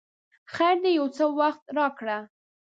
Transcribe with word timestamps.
خیر 0.53 0.75
دی 0.83 0.91
یو 0.99 1.07
څه 1.17 1.25
وخت 1.39 1.63
راکړه! 1.77 2.17